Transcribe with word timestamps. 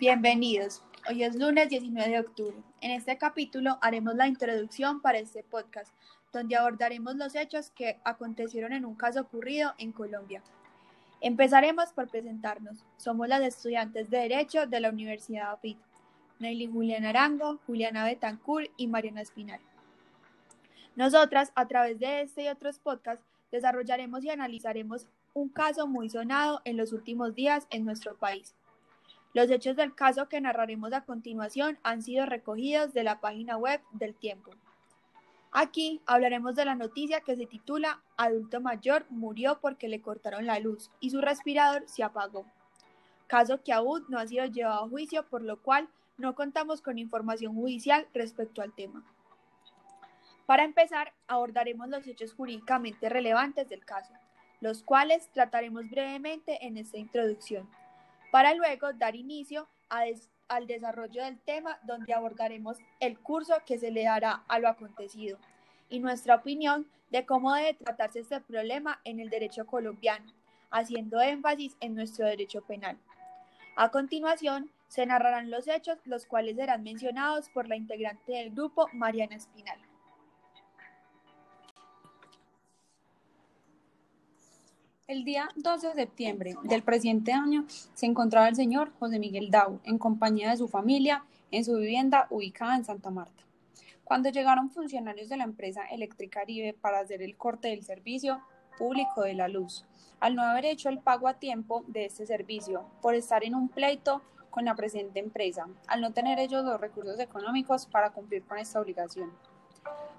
Bienvenidos. 0.00 0.84
Hoy 1.10 1.24
es 1.24 1.34
lunes 1.34 1.70
19 1.70 2.08
de 2.08 2.20
octubre. 2.20 2.54
En 2.80 2.92
este 2.92 3.18
capítulo 3.18 3.78
haremos 3.80 4.14
la 4.14 4.28
introducción 4.28 5.02
para 5.02 5.18
este 5.18 5.42
podcast, 5.42 5.92
donde 6.32 6.54
abordaremos 6.54 7.16
los 7.16 7.34
hechos 7.34 7.70
que 7.70 7.98
acontecieron 8.04 8.72
en 8.72 8.84
un 8.84 8.94
caso 8.94 9.22
ocurrido 9.22 9.74
en 9.76 9.90
Colombia. 9.90 10.40
Empezaremos 11.20 11.92
por 11.92 12.08
presentarnos. 12.08 12.84
Somos 12.96 13.26
las 13.26 13.42
estudiantes 13.42 14.08
de 14.08 14.18
Derecho 14.18 14.68
de 14.68 14.78
la 14.78 14.90
Universidad 14.90 15.50
APIT. 15.50 15.78
Nailin 16.38 16.72
Juliana 16.72 17.08
Arango, 17.08 17.58
Juliana 17.66 18.04
Betancourt 18.04 18.70
y 18.76 18.86
Mariana 18.86 19.22
Espinal. 19.22 19.58
Nosotras, 20.94 21.50
a 21.56 21.66
través 21.66 21.98
de 21.98 22.20
este 22.20 22.44
y 22.44 22.48
otros 22.48 22.78
podcasts, 22.78 23.24
desarrollaremos 23.50 24.22
y 24.22 24.30
analizaremos 24.30 25.08
un 25.34 25.48
caso 25.48 25.88
muy 25.88 26.08
sonado 26.08 26.60
en 26.64 26.76
los 26.76 26.92
últimos 26.92 27.34
días 27.34 27.66
en 27.70 27.84
nuestro 27.84 28.16
país. 28.16 28.54
Los 29.34 29.50
hechos 29.50 29.76
del 29.76 29.94
caso 29.94 30.28
que 30.28 30.40
narraremos 30.40 30.92
a 30.92 31.04
continuación 31.04 31.78
han 31.82 32.02
sido 32.02 32.26
recogidos 32.26 32.94
de 32.94 33.04
la 33.04 33.20
página 33.20 33.56
web 33.56 33.80
del 33.92 34.14
Tiempo. 34.14 34.52
Aquí 35.52 36.00
hablaremos 36.06 36.54
de 36.54 36.64
la 36.64 36.74
noticia 36.74 37.20
que 37.20 37.36
se 37.36 37.46
titula 37.46 38.02
Adulto 38.16 38.60
mayor 38.60 39.06
murió 39.10 39.60
porque 39.60 39.88
le 39.88 40.00
cortaron 40.00 40.46
la 40.46 40.58
luz 40.58 40.90
y 41.00 41.10
su 41.10 41.20
respirador 41.20 41.84
se 41.86 42.02
apagó. 42.02 42.46
Caso 43.26 43.62
que 43.62 43.72
aún 43.72 44.04
no 44.08 44.18
ha 44.18 44.26
sido 44.26 44.46
llevado 44.46 44.84
a 44.84 44.88
juicio, 44.88 45.26
por 45.26 45.42
lo 45.42 45.60
cual 45.60 45.88
no 46.16 46.34
contamos 46.34 46.82
con 46.82 46.98
información 46.98 47.54
judicial 47.54 48.08
respecto 48.12 48.60
al 48.62 48.74
tema. 48.74 49.04
Para 50.46 50.64
empezar, 50.64 51.12
abordaremos 51.26 51.88
los 51.88 52.06
hechos 52.06 52.32
jurídicamente 52.32 53.08
relevantes 53.08 53.68
del 53.68 53.84
caso, 53.84 54.12
los 54.60 54.82
cuales 54.82 55.28
trataremos 55.32 55.88
brevemente 55.90 56.66
en 56.66 56.78
esta 56.78 56.96
introducción, 56.96 57.68
para 58.30 58.54
luego 58.54 58.92
dar 58.92 59.16
inicio 59.16 59.68
al 59.88 60.66
desarrollo 60.66 61.24
del 61.24 61.38
tema 61.38 61.78
donde 61.82 62.12
abordaremos 62.12 62.78
el 63.00 63.18
curso 63.18 63.54
que 63.66 63.78
se 63.78 63.90
le 63.90 64.04
dará 64.04 64.44
a 64.48 64.58
lo 64.58 64.68
acontecido 64.68 65.38
y 65.88 66.00
nuestra 66.00 66.36
opinión 66.36 66.86
de 67.10 67.24
cómo 67.24 67.54
debe 67.54 67.74
tratarse 67.74 68.20
este 68.20 68.40
problema 68.40 69.00
en 69.04 69.20
el 69.20 69.30
derecho 69.30 69.66
colombiano, 69.66 70.32
haciendo 70.70 71.20
énfasis 71.20 71.76
en 71.80 71.94
nuestro 71.94 72.26
derecho 72.26 72.62
penal. 72.62 72.98
A 73.76 73.90
continuación, 73.90 74.70
se 74.88 75.06
narrarán 75.06 75.50
los 75.50 75.68
hechos, 75.68 75.98
los 76.04 76.26
cuales 76.26 76.56
serán 76.56 76.82
mencionados 76.82 77.48
por 77.50 77.68
la 77.68 77.76
integrante 77.76 78.32
del 78.32 78.50
grupo, 78.50 78.88
Mariana 78.92 79.36
Espinal. 79.36 79.78
El 85.08 85.24
día 85.24 85.48
12 85.56 85.86
de 85.86 85.94
septiembre 85.94 86.54
del 86.64 86.82
presente 86.82 87.32
año 87.32 87.64
se 87.66 88.04
encontraba 88.04 88.46
el 88.46 88.56
señor 88.56 88.92
José 88.98 89.18
Miguel 89.18 89.50
Dau 89.50 89.80
en 89.84 89.96
compañía 89.96 90.50
de 90.50 90.58
su 90.58 90.68
familia 90.68 91.24
en 91.50 91.64
su 91.64 91.76
vivienda 91.76 92.26
ubicada 92.28 92.76
en 92.76 92.84
Santa 92.84 93.10
Marta. 93.10 93.42
Cuando 94.04 94.28
llegaron 94.28 94.68
funcionarios 94.68 95.30
de 95.30 95.38
la 95.38 95.44
empresa 95.44 95.86
Electricaribe 95.86 96.74
para 96.74 96.98
hacer 96.98 97.22
el 97.22 97.38
corte 97.38 97.68
del 97.68 97.84
servicio 97.84 98.42
público 98.76 99.22
de 99.22 99.32
la 99.32 99.48
luz, 99.48 99.86
al 100.20 100.34
no 100.34 100.42
haber 100.42 100.66
hecho 100.66 100.90
el 100.90 100.98
pago 100.98 101.26
a 101.26 101.38
tiempo 101.38 101.84
de 101.86 102.04
este 102.04 102.26
servicio 102.26 102.84
por 103.00 103.14
estar 103.14 103.42
en 103.44 103.54
un 103.54 103.70
pleito 103.70 104.20
con 104.50 104.66
la 104.66 104.74
presente 104.74 105.20
empresa, 105.20 105.68
al 105.86 106.02
no 106.02 106.12
tener 106.12 106.38
ellos 106.38 106.66
los 106.66 106.78
recursos 106.78 107.18
económicos 107.18 107.86
para 107.86 108.10
cumplir 108.10 108.44
con 108.44 108.58
esta 108.58 108.78
obligación. 108.78 109.32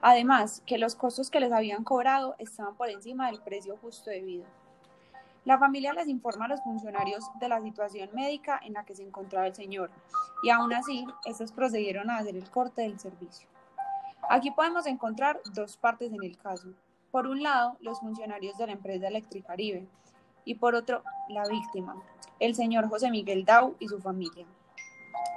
Además, 0.01 0.63
que 0.65 0.79
los 0.79 0.95
costos 0.95 1.29
que 1.29 1.39
les 1.39 1.51
habían 1.51 1.83
cobrado 1.83 2.35
estaban 2.39 2.75
por 2.75 2.89
encima 2.89 3.27
del 3.27 3.39
precio 3.39 3.77
justo 3.77 4.09
debido. 4.09 4.45
La 5.45 5.57
familia 5.57 5.93
les 5.93 6.07
informa 6.07 6.45
a 6.45 6.49
los 6.49 6.61
funcionarios 6.61 7.29
de 7.39 7.49
la 7.49 7.61
situación 7.61 8.09
médica 8.13 8.59
en 8.63 8.73
la 8.73 8.83
que 8.83 8.95
se 8.95 9.03
encontraba 9.03 9.47
el 9.47 9.55
señor, 9.55 9.89
y 10.43 10.49
aún 10.49 10.73
así, 10.73 11.05
estos 11.25 11.51
procedieron 11.51 12.09
a 12.09 12.17
hacer 12.17 12.35
el 12.35 12.49
corte 12.49 12.81
del 12.81 12.99
servicio. 12.99 13.47
Aquí 14.29 14.51
podemos 14.51 14.85
encontrar 14.85 15.41
dos 15.53 15.77
partes 15.77 16.11
en 16.11 16.23
el 16.23 16.37
caso. 16.37 16.69
Por 17.11 17.25
un 17.25 17.41
lado, 17.41 17.77
los 17.79 17.99
funcionarios 17.99 18.57
de 18.57 18.67
la 18.67 18.73
empresa 18.73 19.07
Electricaribe 19.07 19.87
y 20.45 20.55
por 20.55 20.75
otro, 20.75 21.03
la 21.29 21.47
víctima, 21.47 21.95
el 22.39 22.53
señor 22.53 22.87
José 22.89 23.09
Miguel 23.09 23.45
Dau 23.45 23.75
y 23.79 23.87
su 23.87 23.99
familia. 23.99 24.45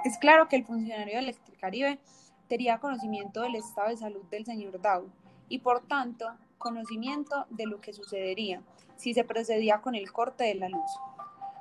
Es 0.05 0.17
claro 0.17 0.47
que 0.47 0.57
el 0.57 0.65
funcionario 0.65 1.13
de 1.13 1.19
Electricaribe 1.19 1.99
tenía 2.47 2.77
conocimiento 2.77 3.41
del 3.41 3.55
estado 3.55 3.89
de 3.89 3.97
salud 3.97 4.23
del 4.29 4.45
señor 4.45 4.79
Dau 4.79 5.09
y 5.49 5.59
por 5.59 5.81
tanto 5.87 6.29
conocimiento 6.63 7.45
de 7.49 7.67
lo 7.67 7.81
que 7.81 7.91
sucedería 7.91 8.61
si 8.95 9.13
se 9.13 9.25
procedía 9.25 9.81
con 9.81 9.95
el 9.95 10.11
corte 10.13 10.45
de 10.45 10.55
la 10.55 10.69
luz, 10.69 10.89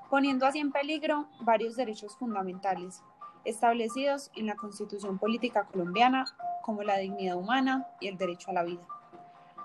poniendo 0.08 0.46
así 0.46 0.60
en 0.60 0.70
peligro 0.70 1.26
varios 1.40 1.74
derechos 1.74 2.16
fundamentales 2.16 3.02
establecidos 3.44 4.30
en 4.36 4.46
la 4.46 4.54
Constitución 4.54 5.18
Política 5.18 5.64
Colombiana 5.64 6.24
como 6.62 6.84
la 6.84 6.98
dignidad 6.98 7.36
humana 7.36 7.88
y 7.98 8.06
el 8.06 8.16
derecho 8.16 8.50
a 8.50 8.54
la 8.54 8.62
vida. 8.62 8.86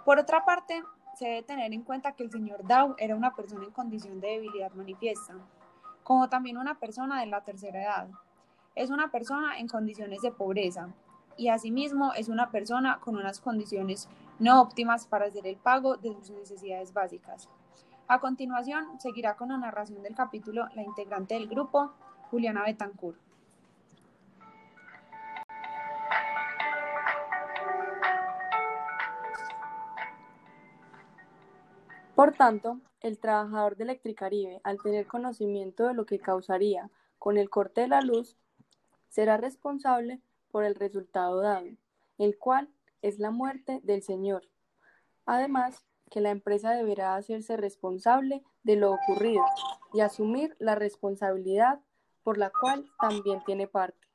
Por 0.03 0.17
otra 0.17 0.43
parte, 0.43 0.83
se 1.13 1.25
debe 1.25 1.43
tener 1.43 1.71
en 1.71 1.83
cuenta 1.83 2.13
que 2.13 2.23
el 2.23 2.31
señor 2.31 2.67
Dow 2.67 2.95
era 2.97 3.15
una 3.15 3.35
persona 3.35 3.65
en 3.65 3.71
condición 3.71 4.19
de 4.19 4.29
debilidad 4.29 4.71
manifiesta, 4.71 5.35
como 6.01 6.29
también 6.29 6.57
una 6.57 6.79
persona 6.79 7.19
de 7.19 7.27
la 7.27 7.43
tercera 7.43 7.83
edad. 7.83 8.07
Es 8.73 8.89
una 8.89 9.11
persona 9.11 9.59
en 9.59 9.67
condiciones 9.67 10.21
de 10.21 10.31
pobreza 10.31 10.89
y 11.37 11.49
asimismo 11.49 12.13
es 12.13 12.29
una 12.29 12.49
persona 12.49 12.99
con 12.99 13.15
unas 13.15 13.39
condiciones 13.39 14.09
no 14.39 14.61
óptimas 14.61 15.07
para 15.07 15.25
hacer 15.25 15.47
el 15.47 15.57
pago 15.57 15.97
de 15.97 16.13
sus 16.13 16.31
necesidades 16.31 16.93
básicas. 16.93 17.49
A 18.07 18.19
continuación, 18.19 18.99
seguirá 18.99 19.35
con 19.35 19.49
la 19.49 19.57
narración 19.57 20.01
del 20.01 20.15
capítulo 20.15 20.67
la 20.75 20.83
integrante 20.83 21.35
del 21.35 21.47
grupo, 21.47 21.93
Juliana 22.31 22.63
Betancourt. 22.63 23.19
Por 32.15 32.33
tanto, 32.33 32.79
el 33.01 33.19
trabajador 33.19 33.75
de 33.75 33.83
Electricaribe, 33.83 34.59
al 34.63 34.81
tener 34.81 35.05
conocimiento 35.05 35.85
de 35.85 35.93
lo 35.93 36.05
que 36.05 36.17
causaría 36.17 36.89
con 37.19 37.37
el 37.37 37.49
corte 37.49 37.81
de 37.81 37.87
la 37.89 38.01
luz, 38.01 38.37
será 39.07 39.37
responsable 39.37 40.19
por 40.51 40.63
el 40.63 40.75
resultado 40.75 41.41
dado, 41.41 41.67
el 42.17 42.37
cual 42.37 42.69
es 43.01 43.19
la 43.19 43.31
muerte 43.31 43.79
del 43.83 44.03
señor. 44.03 44.43
Además, 45.25 45.85
que 46.09 46.21
la 46.21 46.31
empresa 46.31 46.71
deberá 46.71 47.15
hacerse 47.15 47.57
responsable 47.57 48.43
de 48.63 48.75
lo 48.77 48.93
ocurrido 48.93 49.43
y 49.93 50.01
asumir 50.01 50.55
la 50.59 50.75
responsabilidad 50.75 51.81
por 52.23 52.37
la 52.37 52.49
cual 52.49 52.89
también 52.99 53.43
tiene 53.45 53.67
parte. 53.67 54.07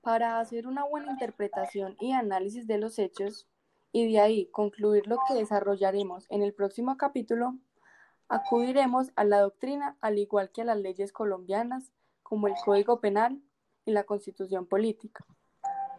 Para 0.00 0.38
hacer 0.38 0.66
una 0.66 0.84
buena 0.84 1.12
interpretación 1.12 1.96
y 2.00 2.12
análisis 2.12 2.66
de 2.66 2.78
los 2.78 2.98
hechos, 2.98 3.48
y 3.92 4.12
de 4.12 4.20
ahí 4.20 4.46
concluir 4.46 5.06
lo 5.06 5.16
que 5.26 5.34
desarrollaremos 5.34 6.26
en 6.28 6.42
el 6.42 6.52
próximo 6.52 6.98
capítulo, 6.98 7.56
acudiremos 8.28 9.10
a 9.16 9.24
la 9.24 9.40
doctrina 9.40 9.96
al 10.00 10.18
igual 10.18 10.50
que 10.50 10.62
a 10.62 10.66
las 10.66 10.76
leyes 10.76 11.12
colombianas 11.12 11.92
como 12.22 12.48
el 12.48 12.54
Código 12.62 13.00
Penal 13.00 13.40
y 13.86 13.92
la 13.92 14.04
Constitución 14.04 14.66
Política, 14.66 15.24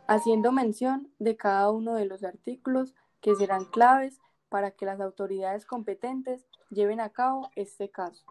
haciendo 0.08 0.52
mención 0.52 1.12
de 1.18 1.36
cada 1.36 1.72
uno 1.72 1.96
de 1.96 2.06
los 2.06 2.24
artículos 2.24 2.94
que 3.22 3.36
serán 3.36 3.66
claves 3.66 4.20
para 4.50 4.72
que 4.72 4.86
las 4.86 5.00
autoridades 5.00 5.66
competentes 5.66 6.46
lleven 6.70 7.00
a 7.00 7.10
cabo 7.10 7.50
este 7.56 7.90
caso. 7.90 8.26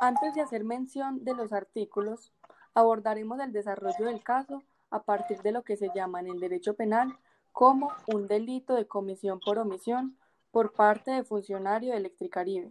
Antes 0.00 0.34
de 0.34 0.40
hacer 0.40 0.64
mención 0.64 1.22
de 1.24 1.34
los 1.34 1.52
artículos, 1.52 2.32
abordaremos 2.74 3.38
el 3.40 3.52
desarrollo 3.52 4.06
del 4.06 4.22
caso 4.22 4.62
a 4.90 5.02
partir 5.02 5.42
de 5.42 5.52
lo 5.52 5.62
que 5.62 5.76
se 5.76 5.90
llama 5.94 6.20
en 6.20 6.28
el 6.28 6.40
derecho 6.40 6.74
penal 6.74 7.16
como 7.52 7.92
un 8.06 8.26
delito 8.28 8.74
de 8.74 8.86
comisión 8.86 9.40
por 9.40 9.58
omisión 9.58 10.16
por 10.50 10.72
parte 10.72 11.10
de 11.10 11.24
funcionario 11.24 11.92
de 11.92 11.98
Electricaribe. 11.98 12.70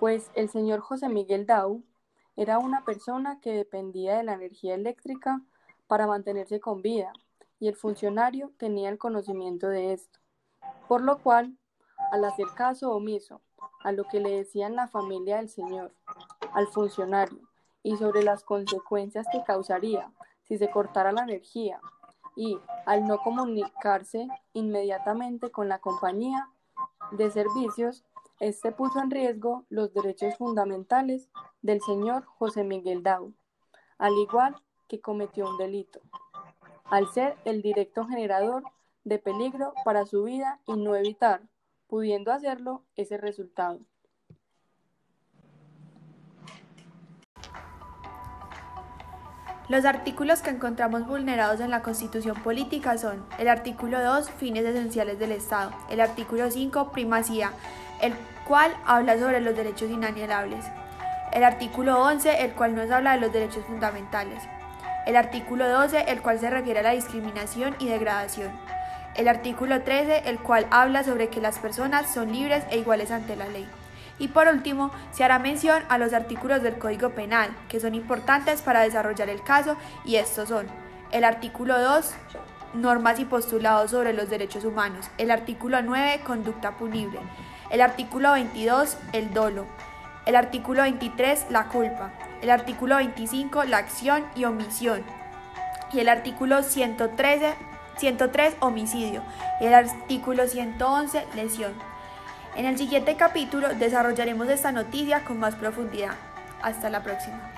Pues 0.00 0.30
el 0.34 0.48
señor 0.48 0.80
José 0.80 1.08
Miguel 1.08 1.46
Dau 1.46 1.82
era 2.36 2.58
una 2.58 2.84
persona 2.84 3.40
que 3.40 3.52
dependía 3.52 4.16
de 4.16 4.24
la 4.24 4.34
energía 4.34 4.74
eléctrica 4.74 5.40
para 5.86 6.06
mantenerse 6.06 6.60
con 6.60 6.82
vida 6.82 7.12
y 7.60 7.68
el 7.68 7.76
funcionario 7.76 8.52
tenía 8.58 8.88
el 8.88 8.98
conocimiento 8.98 9.68
de 9.68 9.92
esto, 9.92 10.18
por 10.88 11.00
lo 11.00 11.18
cual, 11.22 11.56
al 12.10 12.24
hacer 12.24 12.46
caso 12.56 12.92
omiso 12.92 13.40
a 13.82 13.92
lo 13.92 14.04
que 14.04 14.20
le 14.20 14.30
decían 14.30 14.76
la 14.76 14.88
familia 14.88 15.36
del 15.36 15.48
señor, 15.48 15.94
al 16.52 16.66
funcionario, 16.68 17.40
y 17.82 17.96
sobre 17.96 18.22
las 18.22 18.42
consecuencias 18.42 19.26
que 19.30 19.44
causaría 19.44 20.10
si 20.44 20.58
se 20.58 20.70
cortara 20.70 21.12
la 21.12 21.22
energía 21.22 21.80
y 22.34 22.58
al 22.86 23.06
no 23.06 23.18
comunicarse 23.18 24.26
inmediatamente 24.54 25.50
con 25.50 25.68
la 25.68 25.78
compañía 25.78 26.48
de 27.12 27.30
servicios, 27.30 28.04
este 28.48 28.72
puso 28.72 29.00
en 29.00 29.10
riesgo 29.10 29.64
los 29.70 29.94
derechos 29.94 30.36
fundamentales 30.36 31.30
del 31.62 31.80
señor 31.80 32.26
José 32.26 32.62
Miguel 32.62 33.02
Dau, 33.02 33.32
al 33.96 34.12
igual 34.18 34.54
que 34.86 35.00
cometió 35.00 35.48
un 35.48 35.56
delito, 35.56 36.02
al 36.84 37.08
ser 37.08 37.38
el 37.46 37.62
directo 37.62 38.04
generador 38.06 38.62
de 39.04 39.18
peligro 39.18 39.72
para 39.82 40.04
su 40.04 40.24
vida 40.24 40.60
y 40.66 40.74
no 40.74 40.94
evitar, 40.94 41.40
pudiendo 41.86 42.32
hacerlo, 42.32 42.82
ese 42.96 43.16
resultado. 43.16 43.80
Los 49.70 49.86
artículos 49.86 50.42
que 50.42 50.50
encontramos 50.50 51.06
vulnerados 51.06 51.60
en 51.60 51.70
la 51.70 51.80
Constitución 51.80 52.42
Política 52.42 52.98
son 52.98 53.24
el 53.38 53.48
artículo 53.48 54.02
2, 54.02 54.30
fines 54.32 54.66
esenciales 54.66 55.18
del 55.18 55.32
Estado, 55.32 55.72
el 55.88 56.02
artículo 56.02 56.50
5, 56.50 56.92
primacía, 56.92 57.50
el 58.02 58.12
cual 58.44 58.74
habla 58.86 59.18
sobre 59.18 59.40
los 59.40 59.56
derechos 59.56 59.90
inalienables, 59.90 60.64
el 61.32 61.44
artículo 61.44 62.00
11, 62.02 62.44
el 62.44 62.52
cual 62.52 62.74
nos 62.74 62.90
habla 62.90 63.12
de 63.12 63.20
los 63.20 63.32
derechos 63.32 63.64
fundamentales, 63.64 64.42
el 65.06 65.16
artículo 65.16 65.68
12, 65.68 66.04
el 66.08 66.22
cual 66.22 66.38
se 66.38 66.50
refiere 66.50 66.80
a 66.80 66.84
la 66.84 66.90
discriminación 66.90 67.74
y 67.78 67.88
degradación, 67.88 68.52
el 69.14 69.28
artículo 69.28 69.82
13, 69.82 70.28
el 70.28 70.38
cual 70.38 70.66
habla 70.70 71.04
sobre 71.04 71.28
que 71.28 71.40
las 71.40 71.58
personas 71.58 72.12
son 72.12 72.32
libres 72.32 72.64
e 72.70 72.78
iguales 72.78 73.10
ante 73.10 73.36
la 73.36 73.48
ley. 73.48 73.68
Y 74.18 74.28
por 74.28 74.46
último, 74.46 74.92
se 75.12 75.24
hará 75.24 75.38
mención 75.38 75.82
a 75.88 75.98
los 75.98 76.12
artículos 76.12 76.62
del 76.62 76.78
Código 76.78 77.10
Penal, 77.10 77.50
que 77.68 77.80
son 77.80 77.94
importantes 77.94 78.62
para 78.62 78.82
desarrollar 78.82 79.28
el 79.28 79.42
caso, 79.42 79.76
y 80.04 80.16
estos 80.16 80.48
son 80.48 80.66
el 81.10 81.24
artículo 81.24 81.80
2, 81.80 82.14
normas 82.74 83.18
y 83.18 83.24
postulados 83.24 83.90
sobre 83.90 84.12
los 84.12 84.28
derechos 84.28 84.64
humanos, 84.64 85.06
el 85.18 85.30
artículo 85.30 85.82
9, 85.82 86.20
conducta 86.24 86.72
punible, 86.72 87.20
el 87.74 87.82
artículo 87.82 88.30
22, 88.30 88.96
el 89.12 89.34
dolo, 89.34 89.66
el 90.26 90.36
artículo 90.36 90.82
23, 90.82 91.46
la 91.50 91.64
culpa, 91.64 92.12
el 92.40 92.50
artículo 92.50 92.94
25, 92.98 93.64
la 93.64 93.78
acción 93.78 94.24
y 94.36 94.44
omisión, 94.44 95.02
y 95.92 95.98
el 95.98 96.08
artículo 96.08 96.62
113, 96.62 97.52
103, 97.96 98.54
homicidio, 98.60 99.24
y 99.60 99.64
el 99.64 99.74
artículo 99.74 100.46
111, 100.46 101.26
lesión. 101.34 101.72
En 102.54 102.64
el 102.64 102.78
siguiente 102.78 103.16
capítulo 103.16 103.74
desarrollaremos 103.74 104.48
esta 104.50 104.70
noticia 104.70 105.24
con 105.24 105.40
más 105.40 105.56
profundidad. 105.56 106.14
Hasta 106.62 106.88
la 106.90 107.02
próxima. 107.02 107.53